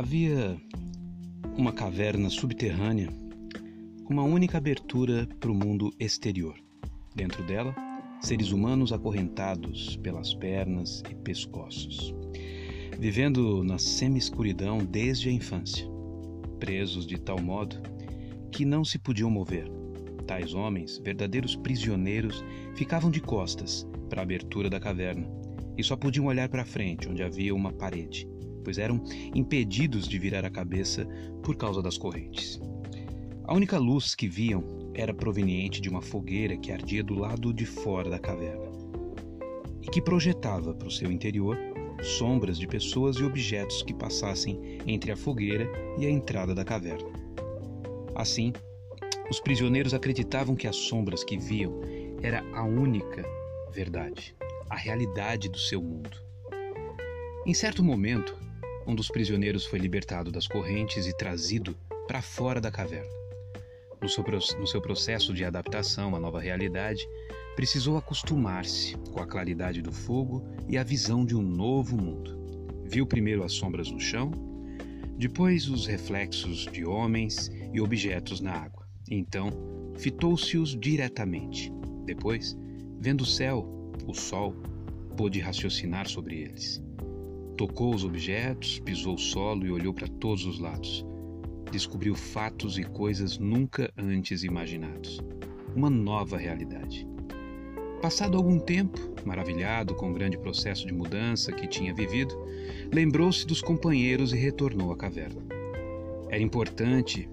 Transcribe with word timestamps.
Havia 0.00 0.58
uma 1.58 1.74
caverna 1.74 2.30
subterrânea 2.30 3.10
com 4.02 4.14
uma 4.14 4.22
única 4.22 4.56
abertura 4.56 5.28
para 5.38 5.50
o 5.50 5.54
mundo 5.54 5.92
exterior. 6.00 6.54
Dentro 7.14 7.42
dela, 7.42 7.76
seres 8.18 8.50
humanos 8.50 8.94
acorrentados 8.94 9.96
pelas 9.96 10.32
pernas 10.32 11.02
e 11.10 11.14
pescoços, 11.14 12.14
vivendo 12.98 13.62
na 13.62 13.78
semi-escuridão 13.78 14.78
desde 14.78 15.28
a 15.28 15.32
infância, 15.32 15.86
presos 16.58 17.06
de 17.06 17.18
tal 17.18 17.38
modo 17.38 17.76
que 18.50 18.64
não 18.64 18.82
se 18.82 18.98
podiam 18.98 19.30
mover. 19.30 19.70
Tais 20.26 20.54
homens, 20.54 20.96
verdadeiros 20.96 21.56
prisioneiros, 21.56 22.42
ficavam 22.74 23.10
de 23.10 23.20
costas 23.20 23.86
para 24.08 24.22
a 24.22 24.24
abertura 24.24 24.70
da 24.70 24.80
caverna 24.80 25.28
e 25.76 25.84
só 25.84 25.94
podiam 25.94 26.24
olhar 26.24 26.48
para 26.48 26.64
frente, 26.64 27.06
onde 27.06 27.22
havia 27.22 27.54
uma 27.54 27.70
parede 27.70 28.29
pois 28.62 28.78
eram 28.78 29.02
impedidos 29.34 30.06
de 30.06 30.18
virar 30.18 30.44
a 30.44 30.50
cabeça 30.50 31.06
por 31.42 31.56
causa 31.56 31.82
das 31.82 31.98
correntes. 31.98 32.60
A 33.44 33.54
única 33.54 33.78
luz 33.78 34.14
que 34.14 34.28
viam 34.28 34.62
era 34.94 35.14
proveniente 35.14 35.80
de 35.80 35.88
uma 35.88 36.02
fogueira 36.02 36.56
que 36.56 36.72
ardia 36.72 37.02
do 37.02 37.14
lado 37.14 37.52
de 37.52 37.66
fora 37.66 38.08
da 38.08 38.18
caverna 38.18 38.70
e 39.82 39.86
que 39.86 40.00
projetava 40.00 40.74
para 40.74 40.88
o 40.88 40.90
seu 40.90 41.10
interior 41.10 41.56
sombras 42.02 42.58
de 42.58 42.66
pessoas 42.66 43.16
e 43.16 43.24
objetos 43.24 43.82
que 43.82 43.94
passassem 43.94 44.78
entre 44.86 45.12
a 45.12 45.16
fogueira 45.16 45.68
e 45.98 46.06
a 46.06 46.10
entrada 46.10 46.54
da 46.54 46.64
caverna. 46.64 47.10
Assim, 48.14 48.52
os 49.30 49.40
prisioneiros 49.40 49.94
acreditavam 49.94 50.56
que 50.56 50.66
as 50.66 50.76
sombras 50.76 51.22
que 51.22 51.38
viam 51.38 51.80
era 52.22 52.44
a 52.54 52.64
única 52.64 53.24
verdade, 53.72 54.34
a 54.68 54.76
realidade 54.76 55.48
do 55.48 55.58
seu 55.58 55.80
mundo. 55.80 56.10
Em 57.46 57.54
certo 57.54 57.82
momento, 57.82 58.36
um 58.86 58.94
dos 58.94 59.08
prisioneiros 59.08 59.66
foi 59.66 59.78
libertado 59.78 60.32
das 60.32 60.46
correntes 60.46 61.06
e 61.06 61.16
trazido 61.16 61.76
para 62.06 62.22
fora 62.22 62.60
da 62.60 62.70
caverna. 62.70 63.10
No 64.00 64.08
seu, 64.08 64.24
no 64.58 64.66
seu 64.66 64.80
processo 64.80 65.34
de 65.34 65.44
adaptação 65.44 66.16
à 66.16 66.18
nova 66.18 66.40
realidade, 66.40 67.06
precisou 67.54 67.96
acostumar-se 67.96 68.96
com 69.12 69.20
a 69.20 69.26
claridade 69.26 69.82
do 69.82 69.92
fogo 69.92 70.42
e 70.68 70.78
a 70.78 70.82
visão 70.82 71.24
de 71.24 71.36
um 71.36 71.42
novo 71.42 71.96
mundo. 71.96 72.38
Viu 72.84 73.06
primeiro 73.06 73.44
as 73.44 73.52
sombras 73.52 73.90
no 73.90 74.00
chão, 74.00 74.30
depois 75.18 75.68
os 75.68 75.86
reflexos 75.86 76.66
de 76.72 76.84
homens 76.84 77.50
e 77.72 77.80
objetos 77.80 78.40
na 78.40 78.52
água. 78.52 78.88
Então, 79.10 79.50
fitou-se-os 79.98 80.78
diretamente. 80.80 81.70
Depois, 82.06 82.56
vendo 82.98 83.20
o 83.20 83.26
céu, 83.26 83.68
o 84.06 84.14
sol, 84.14 84.54
pôde 85.16 85.38
raciocinar 85.38 86.08
sobre 86.08 86.40
eles. 86.40 86.82
Tocou 87.60 87.94
os 87.94 88.06
objetos, 88.06 88.78
pisou 88.78 89.16
o 89.16 89.18
solo 89.18 89.66
e 89.66 89.70
olhou 89.70 89.92
para 89.92 90.08
todos 90.08 90.46
os 90.46 90.58
lados. 90.58 91.04
Descobriu 91.70 92.14
fatos 92.14 92.78
e 92.78 92.84
coisas 92.84 93.36
nunca 93.36 93.92
antes 93.98 94.44
imaginados. 94.44 95.20
Uma 95.76 95.90
nova 95.90 96.38
realidade. 96.38 97.06
Passado 98.00 98.38
algum 98.38 98.58
tempo, 98.58 98.98
maravilhado 99.26 99.94
com 99.94 100.10
o 100.10 100.14
grande 100.14 100.38
processo 100.38 100.86
de 100.86 100.94
mudança 100.94 101.52
que 101.52 101.66
tinha 101.66 101.92
vivido, 101.92 102.34
lembrou-se 102.90 103.46
dos 103.46 103.60
companheiros 103.60 104.32
e 104.32 104.38
retornou 104.38 104.90
à 104.90 104.96
caverna. 104.96 105.42
Era 106.30 106.42
importante 106.42 107.28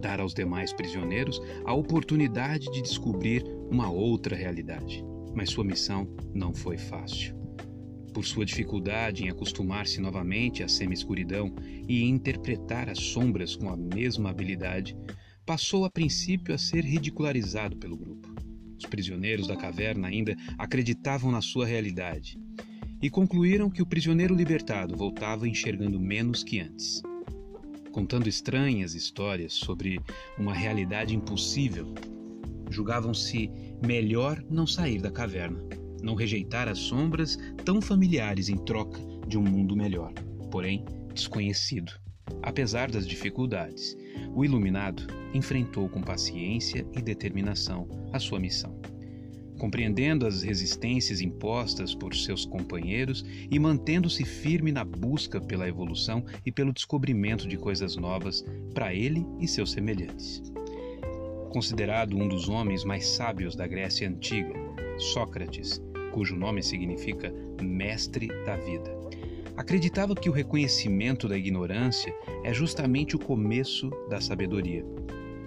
dar 0.00 0.18
aos 0.18 0.34
demais 0.34 0.72
prisioneiros 0.72 1.40
a 1.64 1.72
oportunidade 1.72 2.68
de 2.72 2.82
descobrir 2.82 3.44
uma 3.70 3.88
outra 3.88 4.34
realidade, 4.34 5.04
mas 5.32 5.50
sua 5.50 5.62
missão 5.62 6.08
não 6.34 6.52
foi 6.52 6.76
fácil 6.76 7.43
por 8.14 8.24
sua 8.24 8.46
dificuldade 8.46 9.24
em 9.24 9.28
acostumar-se 9.28 10.00
novamente 10.00 10.62
à 10.62 10.68
semi-escuridão 10.68 11.52
e 11.88 12.04
interpretar 12.04 12.88
as 12.88 12.98
sombras 12.98 13.56
com 13.56 13.68
a 13.68 13.76
mesma 13.76 14.30
habilidade, 14.30 14.96
passou 15.44 15.84
a 15.84 15.90
princípio 15.90 16.54
a 16.54 16.58
ser 16.58 16.84
ridicularizado 16.84 17.76
pelo 17.76 17.96
grupo. 17.96 18.32
Os 18.78 18.86
prisioneiros 18.86 19.48
da 19.48 19.56
caverna 19.56 20.06
ainda 20.06 20.36
acreditavam 20.56 21.32
na 21.32 21.42
sua 21.42 21.66
realidade 21.66 22.38
e 23.02 23.10
concluíram 23.10 23.68
que 23.68 23.82
o 23.82 23.86
prisioneiro 23.86 24.34
libertado 24.34 24.96
voltava 24.96 25.48
enxergando 25.48 26.00
menos 26.00 26.44
que 26.44 26.60
antes. 26.60 27.02
Contando 27.90 28.28
estranhas 28.28 28.94
histórias 28.94 29.52
sobre 29.52 30.00
uma 30.38 30.54
realidade 30.54 31.14
impossível, 31.14 31.92
julgavam-se 32.70 33.50
melhor 33.84 34.42
não 34.48 34.66
sair 34.66 35.00
da 35.00 35.10
caverna 35.10 35.83
não 36.04 36.14
rejeitar 36.14 36.68
as 36.68 36.78
sombras 36.78 37.38
tão 37.64 37.80
familiares 37.80 38.48
em 38.48 38.56
troca 38.56 39.00
de 39.26 39.38
um 39.38 39.42
mundo 39.42 39.74
melhor, 39.74 40.12
porém 40.50 40.84
desconhecido. 41.12 41.92
Apesar 42.42 42.90
das 42.90 43.06
dificuldades, 43.06 43.96
o 44.34 44.44
iluminado 44.44 45.06
enfrentou 45.32 45.88
com 45.88 46.02
paciência 46.02 46.86
e 46.94 47.00
determinação 47.00 47.88
a 48.12 48.18
sua 48.18 48.38
missão. 48.38 48.78
Compreendendo 49.58 50.26
as 50.26 50.42
resistências 50.42 51.20
impostas 51.20 51.94
por 51.94 52.14
seus 52.14 52.44
companheiros 52.44 53.24
e 53.50 53.58
mantendo-se 53.58 54.24
firme 54.24 54.72
na 54.72 54.84
busca 54.84 55.40
pela 55.40 55.68
evolução 55.68 56.24
e 56.44 56.52
pelo 56.52 56.72
descobrimento 56.72 57.48
de 57.48 57.56
coisas 57.56 57.96
novas 57.96 58.44
para 58.74 58.92
ele 58.92 59.24
e 59.40 59.48
seus 59.48 59.72
semelhantes. 59.72 60.42
Considerado 61.50 62.16
um 62.16 62.28
dos 62.28 62.48
homens 62.48 62.84
mais 62.84 63.06
sábios 63.06 63.54
da 63.54 63.66
Grécia 63.66 64.08
Antiga, 64.08 64.54
Sócrates 64.98 65.80
cujo 66.14 66.36
nome 66.36 66.62
significa 66.62 67.34
mestre 67.60 68.28
da 68.46 68.56
vida. 68.56 68.96
Acreditava 69.56 70.14
que 70.14 70.30
o 70.30 70.32
reconhecimento 70.32 71.26
da 71.26 71.36
ignorância 71.36 72.14
é 72.44 72.54
justamente 72.54 73.16
o 73.16 73.18
começo 73.18 73.90
da 74.08 74.20
sabedoria. 74.20 74.84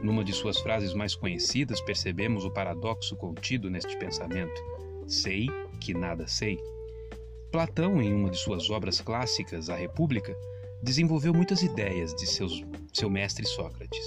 Numa 0.04 0.26
de 0.26 0.34
suas 0.34 0.60
frases 0.60 0.94
mais 0.94 1.16
conhecidas, 1.16 1.80
percebemos 1.80 2.44
o 2.44 2.52
paradoxo 2.52 3.16
contido 3.16 3.70
neste 3.70 3.98
pensamento: 3.98 4.62
sei 5.08 5.48
que 5.80 5.94
nada 5.94 6.28
sei. 6.28 6.60
Platão, 7.50 8.02
em 8.02 8.14
uma 8.14 8.30
de 8.30 8.38
suas 8.38 8.70
obras 8.70 9.00
clássicas, 9.00 9.70
A 9.70 9.76
República, 9.76 10.36
desenvolveu 10.84 11.34
muitas 11.34 11.64
ideias 11.64 12.14
de 12.14 12.28
seus, 12.28 12.62
seu 12.94 13.10
mestre 13.10 13.48
Sócrates. 13.48 14.06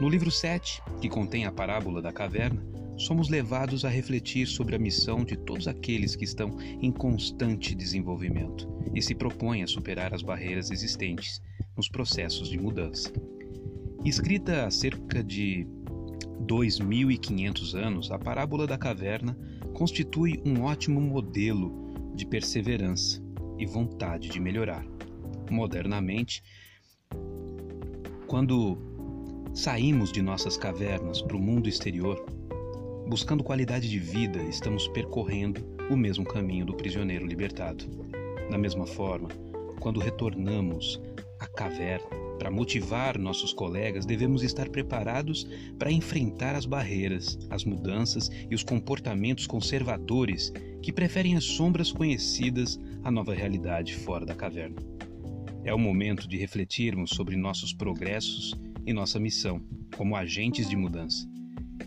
No 0.00 0.08
livro 0.08 0.30
7, 0.30 0.80
que 1.00 1.08
contém 1.08 1.44
a 1.44 1.50
parábola 1.50 2.00
da 2.00 2.12
caverna, 2.12 2.77
somos 2.98 3.28
levados 3.28 3.84
a 3.84 3.88
refletir 3.88 4.46
sobre 4.46 4.74
a 4.74 4.78
missão 4.78 5.24
de 5.24 5.36
todos 5.36 5.68
aqueles 5.68 6.16
que 6.16 6.24
estão 6.24 6.50
em 6.60 6.90
constante 6.90 7.74
desenvolvimento 7.74 8.68
e 8.92 9.00
se 9.00 9.14
propõem 9.14 9.62
a 9.62 9.66
superar 9.66 10.12
as 10.12 10.20
barreiras 10.20 10.70
existentes 10.70 11.40
nos 11.76 11.88
processos 11.88 12.48
de 12.48 12.58
mudança. 12.58 13.12
Escrita 14.04 14.66
há 14.66 14.70
cerca 14.70 15.22
de 15.22 15.66
2.500 16.46 17.74
anos, 17.74 18.10
a 18.10 18.18
parábola 18.18 18.66
da 18.66 18.76
caverna 18.76 19.38
constitui 19.74 20.42
um 20.44 20.62
ótimo 20.62 21.00
modelo 21.00 22.12
de 22.14 22.26
perseverança 22.26 23.22
e 23.58 23.66
vontade 23.66 24.28
de 24.28 24.40
melhorar. 24.40 24.84
Modernamente, 25.50 26.42
quando 28.26 28.78
saímos 29.54 30.12
de 30.12 30.20
nossas 30.20 30.56
cavernas 30.56 31.22
para 31.22 31.36
o 31.36 31.40
mundo 31.40 31.68
exterior, 31.68 32.37
Buscando 33.08 33.42
qualidade 33.42 33.88
de 33.88 33.98
vida, 33.98 34.42
estamos 34.42 34.86
percorrendo 34.86 35.64
o 35.88 35.96
mesmo 35.96 36.26
caminho 36.26 36.66
do 36.66 36.74
prisioneiro 36.74 37.26
libertado. 37.26 37.86
Da 38.50 38.58
mesma 38.58 38.86
forma, 38.86 39.30
quando 39.80 39.98
retornamos 39.98 41.00
à 41.40 41.46
caverna 41.46 42.06
para 42.38 42.50
motivar 42.50 43.18
nossos 43.18 43.50
colegas, 43.50 44.04
devemos 44.04 44.42
estar 44.42 44.68
preparados 44.68 45.48
para 45.78 45.90
enfrentar 45.90 46.54
as 46.54 46.66
barreiras, 46.66 47.38
as 47.48 47.64
mudanças 47.64 48.30
e 48.50 48.54
os 48.54 48.62
comportamentos 48.62 49.46
conservadores 49.46 50.52
que 50.82 50.92
preferem 50.92 51.34
as 51.34 51.44
sombras 51.44 51.90
conhecidas 51.90 52.78
à 53.02 53.10
nova 53.10 53.32
realidade 53.32 53.94
fora 53.94 54.26
da 54.26 54.34
caverna. 54.34 54.82
É 55.64 55.72
o 55.72 55.78
momento 55.78 56.28
de 56.28 56.36
refletirmos 56.36 57.12
sobre 57.12 57.36
nossos 57.36 57.72
progressos 57.72 58.54
e 58.84 58.92
nossa 58.92 59.18
missão 59.18 59.62
como 59.96 60.14
agentes 60.14 60.68
de 60.68 60.76
mudança 60.76 61.26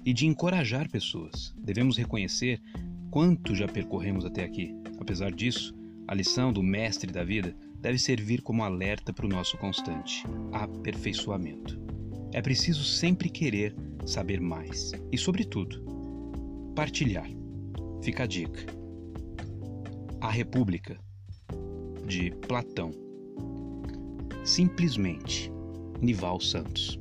e 0.05 0.13
de 0.13 0.25
encorajar 0.27 0.89
pessoas. 0.89 1.53
Devemos 1.57 1.97
reconhecer 1.97 2.61
quanto 3.09 3.55
já 3.55 3.67
percorremos 3.67 4.25
até 4.25 4.43
aqui. 4.43 4.73
Apesar 4.99 5.31
disso, 5.31 5.75
a 6.07 6.13
lição 6.13 6.51
do 6.51 6.63
mestre 6.63 7.11
da 7.11 7.23
vida 7.23 7.55
deve 7.79 7.97
servir 7.97 8.41
como 8.41 8.63
alerta 8.63 9.11
para 9.11 9.25
o 9.25 9.29
nosso 9.29 9.57
constante 9.57 10.23
aperfeiçoamento. 10.51 11.79
É 12.31 12.41
preciso 12.41 12.83
sempre 12.83 13.29
querer 13.29 13.75
saber 14.05 14.39
mais 14.39 14.91
e, 15.11 15.17
sobretudo, 15.17 15.83
partilhar. 16.75 17.29
Fica 18.01 18.23
a 18.23 18.27
dica. 18.27 18.65
A 20.19 20.29
República, 20.29 20.99
de 22.05 22.31
Platão. 22.47 22.91
Simplesmente, 24.44 25.51
Nival 26.01 26.39
Santos. 26.39 27.00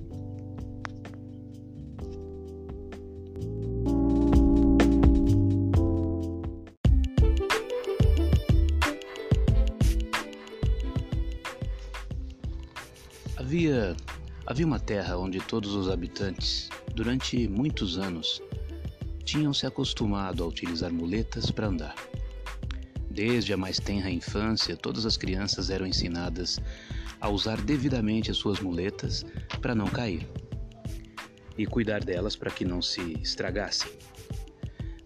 Havia 13.41 13.97
havia 14.47 14.67
uma 14.67 14.79
terra 14.79 15.17
onde 15.17 15.41
todos 15.41 15.75
os 15.75 15.89
habitantes, 15.89 16.69
durante 16.95 17.49
muitos 17.49 17.97
anos, 17.97 18.43
tinham 19.25 19.55
se 19.55 19.67
acostumado 19.67 20.45
a 20.45 20.47
utilizar 20.47 20.93
muletas 20.93 21.51
para 21.51 21.69
andar. 21.69 21.95
Desde 23.11 23.55
a 23.55 23.57
mais 23.57 23.79
tenra 23.81 24.11
infância, 24.11 24.77
todas 24.77 25.07
as 25.07 25.17
crianças 25.17 25.71
eram 25.71 25.87
ensinadas 25.87 26.61
a 27.19 27.31
usar 27.31 27.59
devidamente 27.63 28.31
as 28.31 28.37
suas 28.37 28.61
muletas 28.61 29.25
para 29.63 29.75
não 29.75 29.87
cair 29.87 30.29
e 31.57 31.65
cuidar 31.65 32.05
delas 32.05 32.37
para 32.37 32.51
que 32.51 32.67
não 32.67 32.83
se 32.83 33.15
estragassem. 33.23 33.91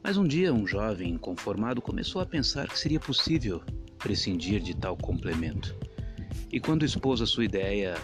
Mas 0.03 0.17
um 0.17 0.27
dia, 0.27 0.53
um 0.53 0.67
jovem 0.67 1.11
inconformado 1.11 1.81
começou 1.81 2.21
a 2.21 2.27
pensar 2.27 2.67
que 2.67 2.81
seria 2.81 2.99
possível 2.99 3.63
prescindir 3.97 4.61
de 4.61 4.75
tal 4.75 4.97
complemento. 4.97 5.73
E 6.51 6.59
quando 6.59 6.85
expôs 6.85 7.21
a 7.21 7.27
sua 7.27 7.45
ideia, 7.45 7.95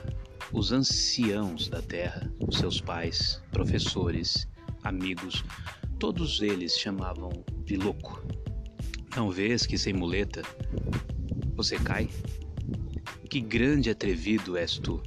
os 0.53 0.73
anciãos 0.73 1.69
da 1.69 1.81
terra, 1.81 2.31
seus 2.51 2.81
pais, 2.81 3.41
professores, 3.53 4.49
amigos, 4.83 5.45
todos 5.99 6.43
eles 6.43 6.77
chamavam 6.77 7.31
de 7.65 7.77
louco. 7.77 8.23
Não 9.15 9.31
vês 9.31 9.65
que 9.65 9.79
sem 9.79 9.93
muleta 9.93 10.43
você 11.55 11.79
cai? 11.79 12.09
Que 13.29 13.41
grande 13.41 13.91
atrevido 13.91 14.57
és 14.57 14.79
tu! 14.79 15.01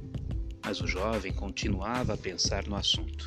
Mas 0.64 0.80
o 0.80 0.86
jovem 0.86 1.32
continuava 1.32 2.14
a 2.14 2.16
pensar 2.16 2.66
no 2.66 2.76
assunto. 2.76 3.26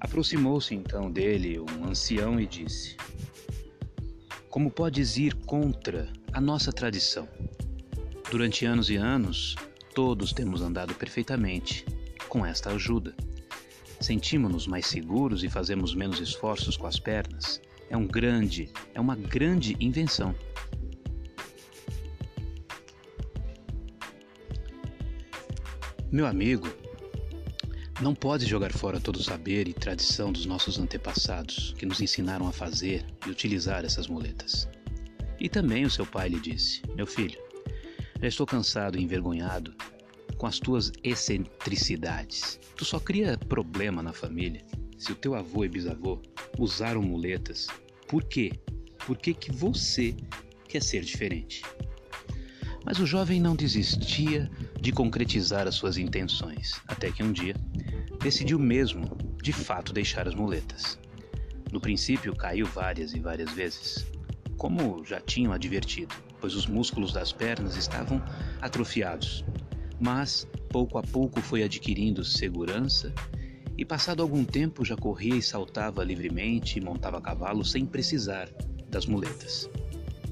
Aproximou-se 0.00 0.74
então 0.74 1.08
dele 1.08 1.60
um 1.60 1.84
ancião 1.84 2.40
e 2.40 2.46
disse: 2.48 2.96
Como 4.50 4.68
podes 4.68 5.16
ir 5.16 5.34
contra 5.34 6.12
a 6.32 6.40
nossa 6.40 6.72
tradição? 6.72 7.28
Durante 8.28 8.64
anos 8.64 8.90
e 8.90 8.96
anos, 8.96 9.54
todos 9.94 10.32
temos 10.32 10.62
andado 10.62 10.94
perfeitamente 10.94 11.84
com 12.28 12.44
esta 12.44 12.70
ajuda. 12.70 13.14
Sentimos-nos 14.00 14.66
mais 14.66 14.86
seguros 14.86 15.44
e 15.44 15.48
fazemos 15.48 15.94
menos 15.94 16.20
esforços 16.20 16.76
com 16.76 16.86
as 16.86 16.98
pernas. 16.98 17.60
É 17.88 17.96
um 17.96 18.06
grande, 18.06 18.70
é 18.94 19.00
uma 19.00 19.14
grande 19.14 19.76
invenção. 19.78 20.34
Meu 26.10 26.26
amigo, 26.26 26.68
não 28.00 28.14
pode 28.14 28.46
jogar 28.46 28.72
fora 28.72 29.00
todo 29.00 29.16
o 29.16 29.22
saber 29.22 29.68
e 29.68 29.72
tradição 29.72 30.32
dos 30.32 30.44
nossos 30.44 30.78
antepassados 30.78 31.74
que 31.78 31.86
nos 31.86 32.00
ensinaram 32.00 32.48
a 32.48 32.52
fazer 32.52 33.06
e 33.26 33.30
utilizar 33.30 33.84
essas 33.84 34.08
muletas. 34.08 34.68
E 35.38 35.48
também 35.48 35.84
o 35.84 35.90
seu 35.90 36.04
pai 36.04 36.28
lhe 36.28 36.40
disse: 36.40 36.82
Meu 36.94 37.06
filho, 37.06 37.41
já 38.22 38.28
estou 38.28 38.46
cansado 38.46 38.96
e 38.96 39.02
envergonhado 39.02 39.74
com 40.38 40.46
as 40.46 40.60
tuas 40.60 40.92
excentricidades. 41.02 42.60
Tu 42.76 42.84
só 42.84 43.00
cria 43.00 43.36
problema 43.36 44.00
na 44.00 44.12
família. 44.12 44.64
Se 44.96 45.10
o 45.10 45.16
teu 45.16 45.34
avô 45.34 45.64
e 45.64 45.68
bisavô 45.68 46.22
usaram 46.56 47.02
muletas, 47.02 47.66
por 48.06 48.22
quê? 48.22 48.52
Por 49.04 49.18
que, 49.18 49.34
que 49.34 49.50
você 49.50 50.14
quer 50.68 50.80
ser 50.80 51.02
diferente? 51.02 51.62
Mas 52.84 53.00
o 53.00 53.06
jovem 53.06 53.40
não 53.40 53.56
desistia 53.56 54.48
de 54.80 54.92
concretizar 54.92 55.66
as 55.66 55.74
suas 55.74 55.98
intenções, 55.98 56.80
até 56.86 57.10
que 57.10 57.24
um 57.24 57.32
dia 57.32 57.56
decidiu 58.20 58.58
mesmo, 58.58 59.02
de 59.42 59.52
fato, 59.52 59.92
deixar 59.92 60.28
as 60.28 60.34
muletas. 60.34 60.96
No 61.72 61.80
princípio, 61.80 62.36
caiu 62.36 62.66
várias 62.66 63.14
e 63.14 63.18
várias 63.18 63.50
vezes, 63.50 64.06
como 64.56 65.04
já 65.04 65.20
tinham 65.20 65.52
advertido, 65.52 66.14
pois 66.42 66.56
os 66.56 66.66
músculos 66.66 67.12
das 67.12 67.32
pernas 67.32 67.76
estavam 67.76 68.20
atrofiados. 68.60 69.44
Mas, 70.00 70.46
pouco 70.68 70.98
a 70.98 71.02
pouco, 71.02 71.40
foi 71.40 71.62
adquirindo 71.62 72.24
segurança 72.24 73.14
e, 73.78 73.84
passado 73.84 74.22
algum 74.22 74.44
tempo, 74.44 74.84
já 74.84 74.96
corria 74.96 75.36
e 75.36 75.42
saltava 75.42 76.02
livremente 76.02 76.78
e 76.78 76.82
montava 76.82 77.20
cavalo 77.20 77.64
sem 77.64 77.86
precisar 77.86 78.48
das 78.90 79.06
muletas. 79.06 79.70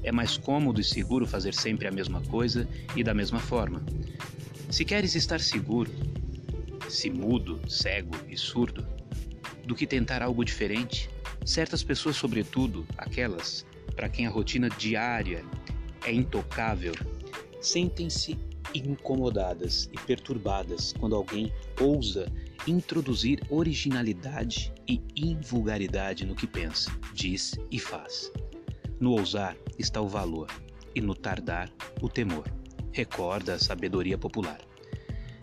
É 0.03 0.11
mais 0.11 0.35
cômodo 0.35 0.81
e 0.81 0.83
seguro 0.83 1.25
fazer 1.25 1.53
sempre 1.53 1.87
a 1.87 1.91
mesma 1.91 2.19
coisa 2.23 2.67
e 2.93 3.03
da 3.03 3.13
mesma 3.13 3.39
forma. 3.39 3.81
Se 4.69 4.83
queres 4.83 5.15
estar 5.15 5.39
seguro, 5.39 5.89
se 6.89 7.09
mudo, 7.09 7.61
cego 7.69 8.17
e 8.27 8.35
surdo, 8.35 8.85
do 9.65 9.73
que 9.73 9.87
tentar 9.87 10.21
algo 10.21 10.43
diferente. 10.43 11.09
Certas 11.45 11.81
pessoas, 11.83 12.17
sobretudo 12.17 12.85
aquelas 12.97 13.65
para 13.95 14.09
quem 14.09 14.27
a 14.27 14.29
rotina 14.29 14.69
diária 14.69 15.45
é 16.05 16.11
intocável, 16.11 16.93
sentem-se 17.59 18.37
incomodadas 18.73 19.89
e 19.91 19.99
perturbadas 20.05 20.93
quando 20.93 21.15
alguém 21.15 21.51
ousa 21.79 22.31
introduzir 22.67 23.41
originalidade 23.49 24.73
e 24.87 25.01
invulgaridade 25.15 26.25
no 26.25 26.35
que 26.35 26.47
pensa, 26.47 26.91
diz 27.13 27.55
e 27.69 27.79
faz. 27.79 28.31
No 28.99 29.11
ousar 29.11 29.57
está 29.79 29.99
o 29.99 30.07
valor 30.07 30.47
e 30.93 31.01
no 31.01 31.15
tardar 31.15 31.71
o 32.01 32.07
temor. 32.07 32.45
Recorda 32.91 33.55
a 33.55 33.59
sabedoria 33.59 34.17
popular. 34.17 34.59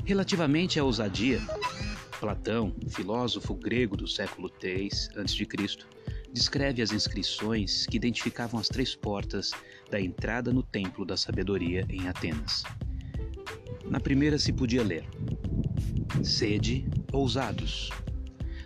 Relativamente 0.05 0.79
à 0.79 0.85
ousadia, 0.85 1.41
Platão, 2.21 2.75
filósofo 2.89 3.55
grego 3.55 3.97
do 3.97 4.07
século 4.07 4.51
III 4.63 4.89
a.C., 5.17 5.47
descreve 6.33 6.83
as 6.83 6.93
inscrições 6.93 7.87
que 7.87 7.97
identificavam 7.97 8.61
as 8.61 8.69
três 8.69 8.95
portas 8.95 9.53
da 9.91 10.01
entrada 10.01 10.53
no 10.53 10.63
Templo 10.63 11.05
da 11.05 11.17
Sabedoria 11.17 11.87
em 11.89 12.09
Atenas. 12.09 12.65
Na 13.85 13.99
primeira 13.99 14.39
se 14.39 14.53
podia 14.53 14.83
ler: 14.83 15.05
Sede 16.23 16.87
ousados. 17.13 17.91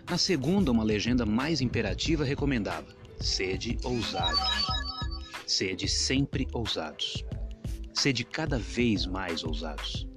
Na 0.09 0.17
segunda, 0.17 0.71
uma 0.71 0.83
legenda 0.83 1.25
mais 1.25 1.61
imperativa 1.61 2.25
recomendava: 2.25 2.87
Sede 3.19 3.77
ousados. 3.83 4.67
Sede 5.47 5.87
sempre 5.87 6.47
ousados. 6.51 7.23
Sede 7.93 8.23
cada 8.23 8.57
vez 8.57 9.05
mais 9.05 9.43
ousados. 9.43 10.07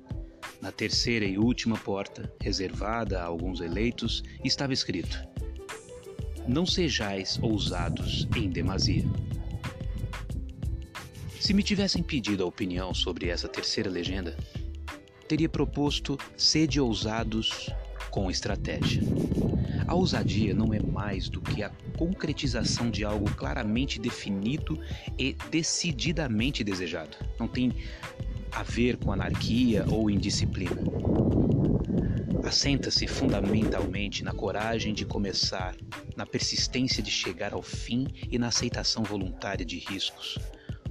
Na 0.61 0.73
terceira 0.73 1.25
e 1.25 1.39
última 1.39 1.77
porta, 1.77 2.33
reservada 2.41 3.21
a 3.21 3.25
alguns 3.25 3.61
eleitos, 3.61 4.25
estava 4.43 4.73
escrito: 4.73 5.23
Não 6.49 6.67
sejais 6.67 7.39
ousados 7.41 8.27
em 8.37 8.49
demasia. 8.49 9.05
Se 11.47 11.55
me 11.55 11.63
tivessem 11.63 12.03
pedido 12.03 12.43
a 12.43 12.47
opinião 12.47 12.93
sobre 12.93 13.29
essa 13.29 13.47
terceira 13.47 13.89
legenda, 13.89 14.37
teria 15.29 15.49
proposto 15.49 16.19
sede 16.37 16.81
ousados 16.81 17.73
com 18.11 18.29
estratégia. 18.29 19.01
A 19.87 19.95
ousadia 19.95 20.53
não 20.53 20.75
é 20.75 20.81
mais 20.81 21.29
do 21.29 21.41
que 21.41 21.63
a 21.63 21.71
concretização 21.97 22.91
de 22.91 23.05
algo 23.05 23.33
claramente 23.37 24.01
definido 24.01 24.77
e 25.17 25.37
decididamente 25.49 26.65
desejado. 26.65 27.17
Não 27.39 27.47
tem 27.47 27.73
a 28.51 28.65
ver 28.65 28.97
com 28.97 29.13
anarquia 29.13 29.87
ou 29.89 30.11
indisciplina. 30.11 30.83
Assenta-se 32.45 33.07
fundamentalmente 33.07 34.25
na 34.25 34.33
coragem 34.33 34.93
de 34.93 35.07
começar, 35.07 35.77
na 36.17 36.27
persistência 36.27 37.01
de 37.01 37.11
chegar 37.13 37.55
ao 37.55 37.63
fim 37.63 38.09
e 38.29 38.37
na 38.37 38.49
aceitação 38.49 39.05
voluntária 39.05 39.65
de 39.65 39.79
riscos. 39.79 40.41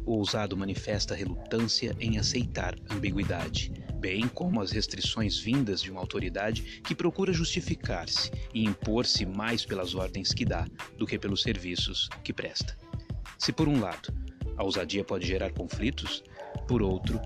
O 0.05 0.17
ousado 0.17 0.55
manifesta 0.55 1.15
relutância 1.15 1.95
em 1.99 2.19
aceitar 2.19 2.75
ambiguidade, 2.91 3.71
bem 3.99 4.27
como 4.27 4.61
as 4.61 4.71
restrições 4.71 5.39
vindas 5.39 5.81
de 5.81 5.89
uma 5.89 5.99
autoridade 5.99 6.81
que 6.83 6.93
procura 6.93 7.33
justificar-se 7.33 8.29
e 8.53 8.63
impor-se 8.63 9.25
mais 9.25 9.65
pelas 9.65 9.95
ordens 9.95 10.31
que 10.31 10.45
dá 10.45 10.67
do 10.97 11.07
que 11.07 11.17
pelos 11.17 11.41
serviços 11.41 12.07
que 12.23 12.31
presta. 12.31 12.77
Se, 13.39 13.51
por 13.51 13.67
um 13.67 13.79
lado, 13.79 14.13
a 14.55 14.63
ousadia 14.63 15.03
pode 15.03 15.25
gerar 15.25 15.51
conflitos, 15.51 16.23
por 16.67 16.83
outro, 16.83 17.19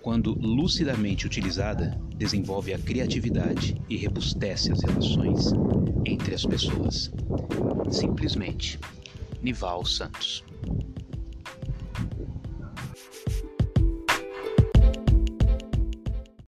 quando 0.00 0.32
lucidamente 0.32 1.26
utilizada, 1.26 1.98
desenvolve 2.16 2.72
a 2.72 2.78
criatividade 2.78 3.74
e 3.88 3.96
rebustece 3.96 4.72
as 4.72 4.82
relações 4.82 5.52
entre 6.04 6.34
as 6.34 6.46
pessoas. 6.46 7.10
Simplesmente, 7.90 8.78
Nival 9.42 9.84
Santos. 9.84 10.44